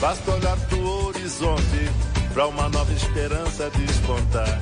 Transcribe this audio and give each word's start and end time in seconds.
Basta 0.00 0.30
olhar 0.30 0.58
pro 0.68 1.06
horizonte 1.06 1.90
para 2.34 2.46
uma 2.46 2.68
nova 2.68 2.92
esperança 2.92 3.70
despontar. 3.70 4.60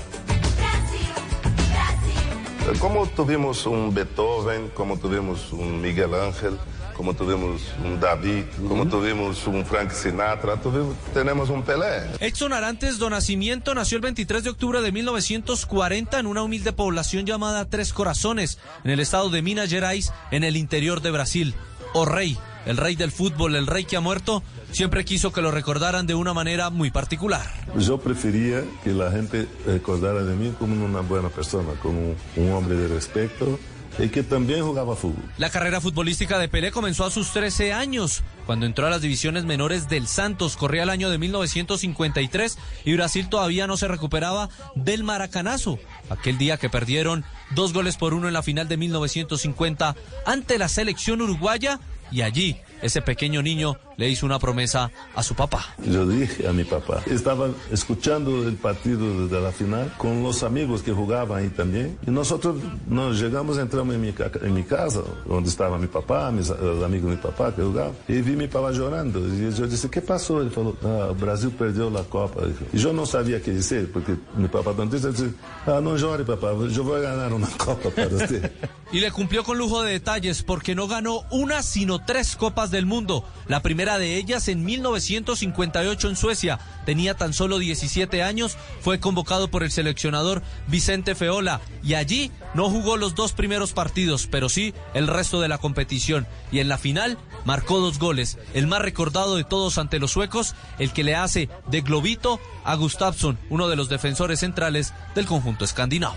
Como 2.78 3.06
tuvimos 3.08 3.66
um 3.66 3.90
Beethoven, 3.90 4.70
como 4.74 4.96
tuvimos 4.96 5.52
um 5.52 5.66
Miguel 5.78 6.14
Ángel, 6.14 6.56
como 6.94 7.14
tuvimos 7.14 7.62
un 7.84 7.98
David, 7.98 8.44
como 8.68 8.86
tuvimos 8.86 9.46
un 9.48 9.66
Frank 9.66 9.90
Sinatra, 9.90 10.56
tuvimos, 10.56 10.94
tenemos 11.12 11.50
un 11.50 11.62
Pelé. 11.62 12.10
Edson 12.20 12.52
Arantes 12.52 12.98
do 12.98 13.10
Nacimiento 13.10 13.74
nació 13.74 13.96
el 13.96 14.02
23 14.02 14.44
de 14.44 14.50
octubre 14.50 14.80
de 14.80 14.92
1940 14.92 16.20
en 16.20 16.26
una 16.26 16.42
humilde 16.42 16.72
población 16.72 17.26
llamada 17.26 17.68
Tres 17.68 17.92
Corazones, 17.92 18.58
en 18.84 18.92
el 18.92 19.00
estado 19.00 19.28
de 19.30 19.42
Minas 19.42 19.68
Gerais, 19.68 20.12
en 20.30 20.44
el 20.44 20.56
interior 20.56 21.02
de 21.02 21.10
Brasil. 21.10 21.54
O 21.92 22.04
rey, 22.04 22.38
el 22.66 22.76
rey 22.76 22.96
del 22.96 23.12
fútbol, 23.12 23.56
el 23.56 23.66
rey 23.66 23.84
que 23.84 23.96
ha 23.96 24.00
muerto, 24.00 24.42
siempre 24.72 25.04
quiso 25.04 25.32
que 25.32 25.42
lo 25.42 25.50
recordaran 25.50 26.06
de 26.06 26.14
una 26.14 26.34
manera 26.34 26.70
muy 26.70 26.90
particular. 26.90 27.46
Yo 27.78 27.98
prefería 27.98 28.62
que 28.82 28.90
la 28.90 29.10
gente 29.10 29.46
recordara 29.66 30.24
de 30.24 30.34
mí 30.34 30.54
como 30.58 30.84
una 30.84 31.00
buena 31.00 31.28
persona, 31.28 31.72
como 31.82 32.14
un 32.36 32.52
hombre 32.52 32.76
de 32.76 32.88
respeto 32.88 33.58
y 33.98 34.08
que 34.08 34.22
también 34.22 34.64
jugaba 34.64 34.96
fútbol. 34.96 35.22
La 35.38 35.50
carrera 35.50 35.80
futbolística 35.80 36.38
de 36.38 36.48
Pelé 36.48 36.70
comenzó 36.72 37.04
a 37.04 37.10
sus 37.10 37.30
13 37.30 37.72
años, 37.72 38.22
cuando 38.46 38.66
entró 38.66 38.86
a 38.86 38.90
las 38.90 39.02
divisiones 39.02 39.44
menores 39.44 39.88
del 39.88 40.06
Santos. 40.06 40.56
Corría 40.56 40.82
el 40.82 40.90
año 40.90 41.10
de 41.10 41.18
1953 41.18 42.58
y 42.84 42.94
Brasil 42.94 43.28
todavía 43.28 43.66
no 43.66 43.76
se 43.76 43.88
recuperaba 43.88 44.48
del 44.74 45.04
maracanazo, 45.04 45.78
aquel 46.10 46.38
día 46.38 46.56
que 46.56 46.70
perdieron 46.70 47.24
dos 47.50 47.72
goles 47.72 47.96
por 47.96 48.14
uno 48.14 48.28
en 48.28 48.34
la 48.34 48.42
final 48.42 48.68
de 48.68 48.76
1950 48.76 49.94
ante 50.26 50.58
la 50.58 50.68
selección 50.68 51.22
uruguaya 51.22 51.80
y 52.14 52.22
allí 52.22 52.56
ese 52.80 53.02
pequeño 53.02 53.42
niño 53.42 53.76
le 53.96 54.08
hizo 54.08 54.26
una 54.26 54.38
promesa 54.38 54.90
a 55.14 55.22
su 55.22 55.34
papá. 55.34 55.64
Yo 55.84 56.06
dije 56.06 56.48
a 56.48 56.52
mi 56.52 56.64
papá, 56.64 57.02
estaba 57.06 57.48
escuchando 57.70 58.46
el 58.46 58.56
partido 58.56 59.28
de 59.28 59.40
la 59.40 59.52
final 59.52 59.92
con 59.96 60.22
los 60.22 60.42
amigos 60.42 60.82
que 60.82 60.92
jugaban 60.92 61.42
ahí 61.42 61.48
también. 61.48 61.98
Y 62.06 62.10
nosotros 62.10 62.56
nos 62.88 63.20
llegamos, 63.20 63.58
entramos 63.58 63.94
en 63.94 64.00
mi, 64.00 64.14
en 64.42 64.54
mi 64.54 64.62
casa, 64.62 65.00
donde 65.26 65.48
estaba 65.48 65.78
mi 65.78 65.86
papá, 65.86 66.30
mis 66.30 66.50
amigos 66.50 67.10
de 67.10 67.16
mi 67.16 67.22
papá 67.22 67.54
que 67.54 67.62
jugaban. 67.62 67.92
Y 68.08 68.20
vi 68.20 68.36
mi 68.36 68.48
papá 68.48 68.70
llorando. 68.72 69.20
Y 69.20 69.52
yo 69.52 69.66
dije, 69.66 69.88
¿qué 69.90 70.00
pasó? 70.00 70.40
Él 70.40 70.50
falou, 70.50 70.76
ah, 70.84 71.12
Brasil 71.18 71.50
perdió 71.50 71.90
la 71.90 72.02
Copa. 72.02 72.42
Y 72.72 72.78
yo 72.78 72.92
no 72.92 73.06
sabía 73.06 73.40
qué 73.40 73.52
decir, 73.52 73.90
porque 73.92 74.16
mi 74.36 74.48
papá 74.48 74.72
también 74.72 74.90
dice, 74.90 75.30
ah, 75.66 75.80
no 75.82 75.96
llore 75.96 76.24
papá, 76.24 76.52
yo 76.70 76.84
voy 76.84 76.98
a 76.98 77.10
ganar 77.10 77.32
una 77.32 77.48
Copa 77.56 77.90
para 77.90 78.08
usted. 78.08 78.50
y 78.92 79.00
le 79.00 79.10
cumplió 79.10 79.44
con 79.44 79.58
lujo 79.58 79.82
de 79.82 79.92
detalles, 79.92 80.42
porque 80.42 80.74
no 80.74 80.88
ganó 80.88 81.22
una, 81.30 81.62
sino 81.62 82.04
tres 82.04 82.36
Copas 82.36 82.70
del 82.70 82.86
Mundo. 82.86 83.24
La 83.46 83.60
primera 83.62 83.83
de 83.84 84.16
ellas 84.16 84.48
en 84.48 84.64
1958 84.64 86.08
en 86.08 86.16
Suecia. 86.16 86.58
Tenía 86.86 87.14
tan 87.14 87.34
solo 87.34 87.58
17 87.58 88.22
años, 88.22 88.56
fue 88.80 88.98
convocado 88.98 89.48
por 89.48 89.62
el 89.62 89.70
seleccionador 89.70 90.42
Vicente 90.66 91.14
Feola 91.14 91.60
y 91.82 91.94
allí 91.94 92.32
no 92.54 92.70
jugó 92.70 92.96
los 92.96 93.14
dos 93.14 93.32
primeros 93.32 93.72
partidos, 93.72 94.26
pero 94.26 94.48
sí 94.48 94.74
el 94.94 95.06
resto 95.06 95.40
de 95.40 95.48
la 95.48 95.58
competición. 95.58 96.26
Y 96.50 96.60
en 96.60 96.68
la 96.68 96.78
final 96.78 97.18
marcó 97.44 97.78
dos 97.78 97.98
goles, 97.98 98.38
el 98.54 98.66
más 98.66 98.80
recordado 98.80 99.36
de 99.36 99.44
todos 99.44 99.76
ante 99.76 99.98
los 99.98 100.12
suecos, 100.12 100.54
el 100.78 100.92
que 100.92 101.04
le 101.04 101.14
hace 101.14 101.50
de 101.66 101.82
globito 101.82 102.40
a 102.64 102.74
Gustafsson, 102.76 103.38
uno 103.50 103.68
de 103.68 103.76
los 103.76 103.90
defensores 103.90 104.40
centrales 104.40 104.94
del 105.14 105.26
conjunto 105.26 105.64
escandinavo. 105.64 106.16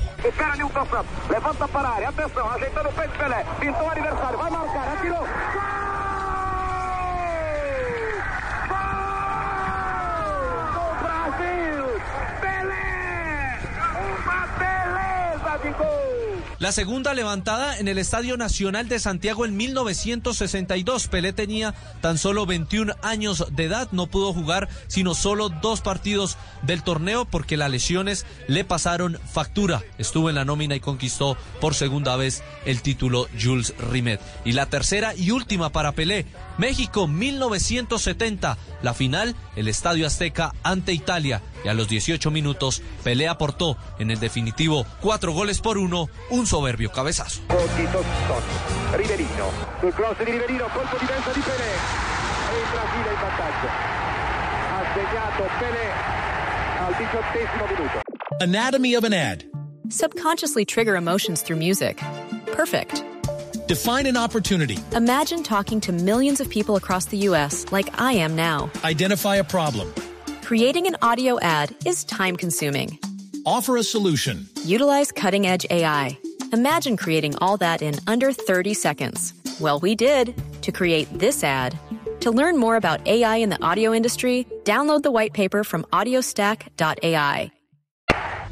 marcar. 5.17 5.76
La 16.59 16.71
segunda 16.71 17.13
levantada 17.13 17.77
en 17.77 17.87
el 17.87 17.99
Estadio 17.99 18.35
Nacional 18.35 18.89
de 18.89 18.97
Santiago 18.97 19.45
en 19.45 19.55
1962. 19.55 21.07
Pelé 21.07 21.31
tenía 21.31 21.75
tan 22.01 22.17
solo 22.17 22.47
21 22.47 22.95
años 23.03 23.45
de 23.51 23.65
edad, 23.65 23.89
no 23.91 24.07
pudo 24.07 24.33
jugar 24.33 24.67
sino 24.87 25.13
solo 25.13 25.49
dos 25.49 25.81
partidos 25.81 26.35
del 26.63 26.81
torneo 26.81 27.25
porque 27.25 27.57
las 27.57 27.69
lesiones 27.69 28.25
le 28.47 28.63
pasaron 28.63 29.19
factura. 29.31 29.83
Estuvo 29.99 30.29
en 30.29 30.35
la 30.35 30.45
nómina 30.45 30.75
y 30.75 30.79
conquistó 30.79 31.37
por 31.61 31.75
segunda 31.75 32.15
vez 32.15 32.41
el 32.65 32.81
título 32.81 33.27
Jules 33.39 33.75
Rimet. 33.77 34.19
Y 34.43 34.53
la 34.53 34.65
tercera 34.65 35.13
y 35.13 35.29
última 35.29 35.71
para 35.71 35.91
Pelé, 35.91 36.25
México 36.57 37.07
1970, 37.07 38.57
la 38.81 38.93
final, 38.95 39.35
el 39.55 39.67
Estadio 39.67 40.07
Azteca 40.07 40.55
ante 40.63 40.91
Italia. 40.91 41.43
Y 41.63 41.67
a 41.67 41.73
los 41.73 41.87
18 41.87 42.31
minutos, 42.31 42.81
Pelé 43.03 43.27
aportó 43.27 43.77
en 43.99 44.11
el 44.11 44.19
definitivo 44.19 44.85
cuatro 45.01 45.33
goles 45.33 45.59
por 45.59 45.77
uno, 45.77 46.09
un 46.29 46.45
soberbio 46.45 46.91
cabezazo. 46.91 47.41
Riverino, 48.93 49.51
sul 49.81 49.93
cross 49.93 50.17
di 50.17 50.31
Riverino, 50.31 50.65
colpo 50.73 50.97
di 50.97 51.05
testa 51.05 51.31
di 51.31 51.41
Pelé. 51.41 51.71
E 52.49 52.57
il 52.57 52.67
Brasile 52.71 53.13
in 53.13 53.19
vantaggio. 53.19 53.67
Ha 54.69 54.83
segnato 54.93 55.43
Pelé 55.59 55.91
al 56.79 56.95
diciottesimo 56.97 57.65
minuto. 57.67 58.01
Anatomy 58.39 58.95
of 58.95 59.03
an 59.03 59.13
ad. 59.13 59.43
Subconsciously 59.89 60.65
trigger 60.65 60.95
emotions 60.95 61.41
through 61.41 61.57
music. 61.57 62.01
Perfect. 62.53 63.03
Define 63.67 64.05
an 64.05 64.15
opportunity. 64.15 64.77
Imagine 64.95 65.43
talking 65.43 65.81
to 65.81 65.91
millions 65.91 66.39
of 66.39 66.49
people 66.49 66.77
across 66.77 67.05
the 67.05 67.17
U.S. 67.29 67.65
like 67.71 67.89
I 67.99 68.13
am 68.13 68.35
now. 68.35 68.69
Identify 68.85 69.35
a 69.37 69.43
problem. 69.43 69.93
Creating 70.47 70.87
an 70.87 70.95
audio 71.01 71.37
ad 71.41 71.75
is 71.85 72.05
time 72.05 72.37
consuming. 72.37 72.97
Offer 73.45 73.75
a 73.75 73.83
solution. 73.83 74.47
Utilize 74.63 75.11
cutting 75.11 75.45
edge 75.45 75.65
AI. 75.69 76.17
Imagine 76.53 76.95
creating 76.95 77.35
all 77.41 77.57
that 77.57 77.81
in 77.81 77.95
under 78.07 78.31
30 78.31 78.73
seconds. 78.73 79.33
Well, 79.59 79.81
we 79.81 79.93
did 79.93 80.33
to 80.61 80.71
create 80.71 81.09
this 81.19 81.43
ad. 81.43 81.77
To 82.21 82.31
learn 82.31 82.57
more 82.57 82.77
about 82.77 83.05
AI 83.05 83.43
in 83.43 83.49
the 83.49 83.61
audio 83.61 83.93
industry, 83.93 84.47
download 84.63 85.03
the 85.03 85.11
white 85.11 85.33
paper 85.33 85.65
from 85.65 85.83
audiostack.ai. 85.91 87.51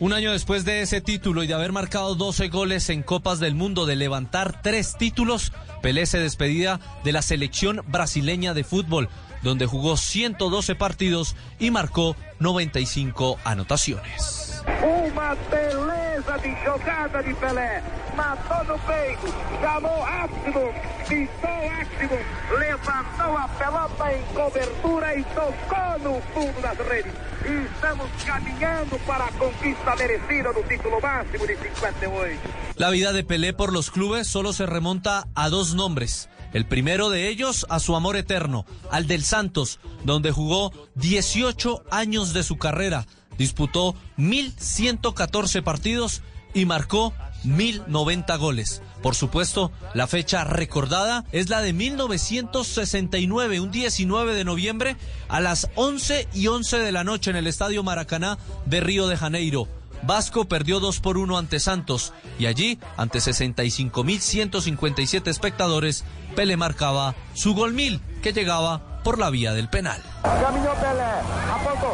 Un 0.01 0.11
año 0.11 0.33
después 0.33 0.65
de 0.65 0.81
ese 0.81 0.99
título 0.99 1.43
y 1.43 1.47
de 1.47 1.53
haber 1.53 1.71
marcado 1.71 2.15
12 2.15 2.49
goles 2.49 2.89
en 2.89 3.03
Copas 3.03 3.39
del 3.39 3.55
Mundo, 3.55 3.85
de 3.85 3.95
levantar 3.95 4.61
tres 4.61 4.97
títulos, 4.97 5.53
Pelé 5.81 6.05
se 6.07 6.19
despedía 6.19 6.81
de 7.05 7.13
la 7.13 7.21
selección 7.21 7.81
brasileña 7.87 8.53
de 8.53 8.65
fútbol, 8.65 9.07
donde 9.45 9.65
jugó 9.65 9.95
112 9.95 10.75
partidos 10.75 11.35
y 11.59 11.71
marcou 11.71 12.15
95 12.39 13.37
anotaciones. 13.45 14.44
Uma 14.81 15.35
beleza 15.49 16.37
de 16.39 16.55
jogada 16.63 17.21
de 17.21 17.33
Pelé. 17.35 17.83
Matou 18.15 18.63
no 18.65 18.79
peito, 18.79 19.27
chamou 19.61 20.03
Ácido, 20.03 20.73
pisou 21.07 21.71
Ácido, 21.81 22.17
levantou 22.57 23.37
a 23.37 23.47
pelota 23.57 24.13
em 24.13 24.23
cobertura 24.33 25.15
e 25.15 25.23
tocou 25.23 25.99
no 25.99 26.21
fundo 26.33 26.61
das 26.61 26.77
redes. 26.87 27.13
E 27.45 27.65
estamos 27.73 28.09
caminhando 28.23 28.97
para 29.05 29.25
a 29.25 29.31
conquista 29.33 29.95
merecida 29.95 30.53
do 30.53 30.63
título 30.63 31.01
máximo 31.01 31.45
de 31.45 31.57
58. 31.57 32.39
La 32.77 32.89
vida 32.89 33.13
de 33.13 33.23
Pelé 33.23 33.53
por 33.53 33.71
los 33.71 33.91
clubes 33.91 34.27
solo 34.27 34.53
se 34.53 34.65
remonta 34.65 35.27
a 35.35 35.49
dos 35.49 35.75
nombres. 35.75 36.29
El 36.53 36.65
primero 36.65 37.09
de 37.09 37.27
ellos 37.27 37.65
a 37.69 37.79
su 37.79 37.97
amor 37.97 38.15
eterno, 38.15 38.65
al 38.89 39.07
del 39.07 39.25
Santos, 39.25 39.79
donde 40.05 40.31
jugó 40.31 40.71
18 40.95 41.83
años 41.91 42.31
de 42.31 42.43
su 42.43 42.57
carrera, 42.57 43.05
disputó 43.37 43.95
1.114 44.17 45.63
partidos 45.63 46.21
y 46.53 46.65
marcó 46.65 47.13
1.090 47.45 48.37
goles. 48.39 48.81
Por 49.01 49.13
supuesto, 49.13 49.71
la 49.93 50.07
fecha 50.07 50.43
recordada 50.43 51.25
es 51.31 51.49
la 51.49 51.61
de 51.61 51.71
1969, 51.73 53.59
un 53.59 53.71
19 53.71 54.33
de 54.33 54.43
noviembre 54.43 54.97
a 55.27 55.39
las 55.41 55.69
11 55.75 56.27
y 56.33 56.47
11 56.47 56.79
de 56.79 56.91
la 56.91 57.03
noche 57.03 57.29
en 57.29 57.37
el 57.37 57.45
Estadio 57.47 57.83
Maracaná 57.83 58.39
de 58.65 58.79
Río 58.79 59.07
de 59.07 59.17
Janeiro. 59.17 59.67
Vasco 60.03 60.45
perdió 60.45 60.79
2 60.79 60.99
por 60.99 61.17
1 61.17 61.37
ante 61.37 61.59
Santos 61.59 62.13
y 62.37 62.47
allí, 62.47 62.79
ante 62.97 63.19
65.157 63.19 65.27
espectadores, 65.27 66.03
Pele 66.35 66.57
marcaba 66.57 67.15
su 67.33 67.55
gol 67.55 67.73
mil 67.73 68.01
que 68.21 68.33
llegaba 68.33 69.01
por 69.03 69.17
la 69.19 69.29
vía 69.29 69.53
del 69.53 69.69
penal. 69.69 70.01
Caminhou 70.23 70.75
Pelé, 70.75 71.21
apontou. 71.53 71.93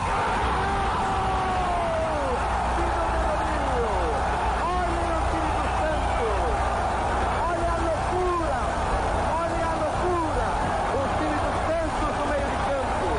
Olha 7.51 7.73
a 7.73 7.77
loucura! 7.85 8.59
Olha 9.43 9.65
a 9.71 9.75
loucura! 9.81 10.47
O 10.95 10.97
time 11.19 11.37
do 11.43 11.51
Santos 11.67 12.11
no 12.17 12.23
meio 12.31 12.47
de 12.47 12.57
campo. 12.67 13.09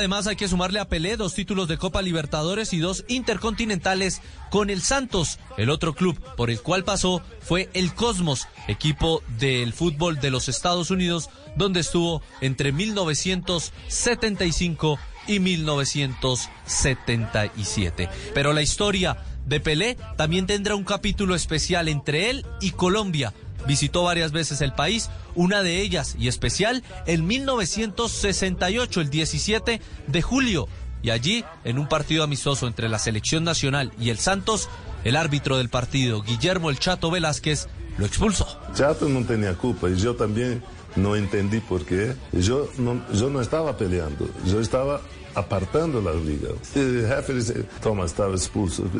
Además 0.00 0.26
hay 0.26 0.36
que 0.36 0.48
sumarle 0.48 0.80
a 0.80 0.88
Pelé 0.88 1.18
dos 1.18 1.34
títulos 1.34 1.68
de 1.68 1.76
Copa 1.76 2.00
Libertadores 2.00 2.72
y 2.72 2.78
dos 2.78 3.04
intercontinentales 3.06 4.22
con 4.48 4.70
el 4.70 4.80
Santos. 4.80 5.38
El 5.58 5.68
otro 5.68 5.94
club 5.94 6.18
por 6.38 6.48
el 6.48 6.62
cual 6.62 6.84
pasó 6.84 7.20
fue 7.42 7.68
el 7.74 7.94
Cosmos, 7.94 8.48
equipo 8.66 9.22
del 9.36 9.74
fútbol 9.74 10.18
de 10.18 10.30
los 10.30 10.48
Estados 10.48 10.90
Unidos, 10.90 11.28
donde 11.54 11.80
estuvo 11.80 12.22
entre 12.40 12.72
1975 12.72 14.98
y 15.26 15.38
1977. 15.38 18.08
Pero 18.32 18.54
la 18.54 18.62
historia 18.62 19.18
de 19.46 19.60
Pelé 19.60 19.96
también 20.16 20.46
tendrá 20.46 20.74
un 20.74 20.84
capítulo 20.84 21.34
especial 21.34 21.88
entre 21.88 22.30
él 22.30 22.46
y 22.60 22.70
Colombia. 22.72 23.32
Visitó 23.66 24.04
varias 24.04 24.32
veces 24.32 24.60
el 24.60 24.72
país, 24.72 25.10
una 25.34 25.62
de 25.62 25.80
ellas 25.80 26.16
y 26.18 26.28
especial 26.28 26.82
en 27.06 27.26
1968, 27.26 29.00
el 29.00 29.10
17 29.10 29.80
de 30.06 30.22
julio. 30.22 30.68
Y 31.02 31.10
allí, 31.10 31.44
en 31.64 31.78
un 31.78 31.88
partido 31.88 32.24
amistoso 32.24 32.66
entre 32.66 32.88
la 32.88 32.98
selección 32.98 33.44
nacional 33.44 33.92
y 33.98 34.10
el 34.10 34.18
Santos, 34.18 34.68
el 35.04 35.16
árbitro 35.16 35.56
del 35.56 35.68
partido, 35.68 36.22
Guillermo 36.22 36.70
El 36.70 36.78
Chato 36.78 37.10
Velázquez, 37.10 37.68
lo 37.98 38.06
expulsó. 38.06 38.46
Chato 38.74 39.08
não 39.08 39.24
tinha 39.24 39.54
culpa 39.54 39.88
e 39.88 40.04
eu 40.04 40.14
também 40.14 40.62
não 40.96 41.16
entendi 41.16 41.60
por 41.60 41.84
quê. 41.84 42.14
Eu 42.32 42.70
não, 42.78 43.00
eu 43.12 43.30
não 43.30 43.40
estava 43.40 43.72
peleando, 43.72 44.30
eu 44.46 44.60
estava 44.60 45.00
apartando 45.34 46.06
a 46.08 46.12
liga. 46.12 46.52
O 46.52 47.06
referee 47.06 47.40
disse, 47.40 47.64
Thomas 47.80 48.10
estava 48.10 48.34
expulso. 48.34 48.90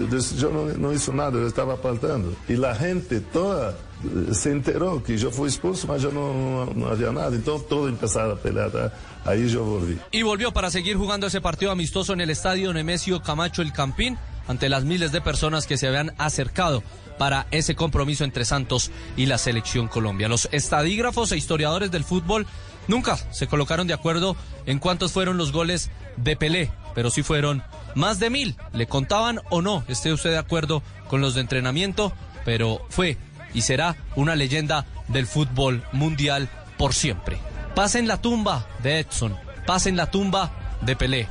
Eu 0.40 0.52
não, 0.52 0.66
não 0.66 0.92
hice 0.92 1.10
nada, 1.10 1.38
eu 1.38 1.46
estava 1.46 1.74
apartando. 1.74 2.36
E 2.48 2.64
a 2.64 2.72
gente 2.74 3.20
toda 3.32 3.76
eh, 4.04 4.34
se 4.34 4.50
enterou 4.50 5.00
que 5.00 5.20
eu 5.20 5.30
fui 5.30 5.48
expulso, 5.48 5.86
mas 5.86 6.02
não, 6.04 6.66
não 6.66 6.88
havia 6.88 7.12
nada. 7.12 7.34
Então 7.36 7.58
todos 7.58 7.96
começaram 7.96 8.32
a 8.32 8.36
pelear. 8.36 8.70
Tá? 8.70 8.92
Aí 9.24 9.52
eu 9.52 9.64
volvi. 9.64 9.98
Y 10.12 10.22
volvió 10.22 10.52
para 10.52 10.70
seguir 10.70 10.96
jugando 10.96 11.26
ese 11.26 11.40
partido 11.40 11.70
amistoso 11.72 12.12
en 12.12 12.20
el 12.20 12.30
estadio 12.30 12.72
Nemesio 12.72 13.20
Camacho 13.20 13.62
El 13.62 13.72
Campín 13.72 14.16
ante 14.50 14.68
las 14.68 14.82
miles 14.82 15.12
de 15.12 15.20
personas 15.20 15.64
que 15.68 15.76
se 15.76 15.86
habían 15.86 16.12
acercado 16.18 16.82
para 17.18 17.46
ese 17.52 17.76
compromiso 17.76 18.24
entre 18.24 18.44
Santos 18.44 18.90
y 19.16 19.26
la 19.26 19.38
selección 19.38 19.86
Colombia. 19.86 20.28
Los 20.28 20.48
estadígrafos 20.50 21.30
e 21.30 21.36
historiadores 21.36 21.92
del 21.92 22.02
fútbol 22.02 22.48
nunca 22.88 23.16
se 23.30 23.46
colocaron 23.46 23.86
de 23.86 23.94
acuerdo 23.94 24.34
en 24.66 24.80
cuántos 24.80 25.12
fueron 25.12 25.36
los 25.36 25.52
goles 25.52 25.92
de 26.16 26.34
Pelé, 26.34 26.72
pero 26.96 27.10
sí 27.10 27.22
fueron 27.22 27.62
más 27.94 28.18
de 28.18 28.28
mil. 28.28 28.56
¿Le 28.72 28.88
contaban 28.88 29.40
o 29.50 29.62
no? 29.62 29.84
Esté 29.86 30.12
usted 30.12 30.30
de 30.30 30.38
acuerdo 30.38 30.82
con 31.06 31.20
los 31.20 31.34
de 31.34 31.42
entrenamiento, 31.42 32.12
pero 32.44 32.84
fue 32.88 33.18
y 33.54 33.62
será 33.62 33.94
una 34.16 34.34
leyenda 34.34 34.84
del 35.06 35.28
fútbol 35.28 35.84
mundial 35.92 36.48
por 36.76 36.92
siempre. 36.92 37.38
Pasen 37.76 38.08
la 38.08 38.20
tumba 38.20 38.66
de 38.82 38.98
Edson, 38.98 39.36
pasen 39.64 39.96
la 39.96 40.10
tumba 40.10 40.50
de 40.80 40.96
Pelé, 40.96 41.28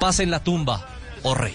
pasen 0.00 0.30
la 0.30 0.42
tumba, 0.42 0.86
oh 1.24 1.34
rey. 1.34 1.54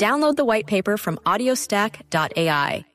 download 0.00 0.36
the 0.36 0.46
white 0.46 0.66
paper 0.66 0.96
from 0.96 1.18
audiostack.ai. 1.26 2.89